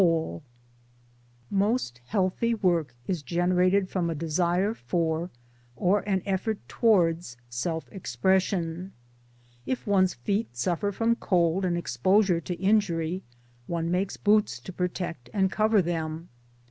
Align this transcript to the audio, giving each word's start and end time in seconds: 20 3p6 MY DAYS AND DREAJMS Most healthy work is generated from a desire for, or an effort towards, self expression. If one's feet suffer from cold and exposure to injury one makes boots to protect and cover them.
20 0.01 0.07
3p6 0.07 0.11
MY 0.15 0.17
DAYS 0.17 0.21
AND 0.33 0.41
DREAJMS 0.41 1.59
Most 1.59 2.01
healthy 2.07 2.53
work 2.55 2.95
is 3.05 3.21
generated 3.21 3.87
from 3.87 4.09
a 4.09 4.15
desire 4.15 4.73
for, 4.73 5.29
or 5.75 5.99
an 6.09 6.23
effort 6.25 6.57
towards, 6.67 7.37
self 7.51 7.87
expression. 7.91 8.93
If 9.67 9.85
one's 9.85 10.15
feet 10.15 10.57
suffer 10.57 10.91
from 10.91 11.17
cold 11.17 11.63
and 11.65 11.77
exposure 11.77 12.41
to 12.41 12.55
injury 12.55 13.21
one 13.67 13.91
makes 13.91 14.17
boots 14.17 14.57
to 14.61 14.73
protect 14.73 15.29
and 15.35 15.51
cover 15.51 15.83
them. 15.83 16.29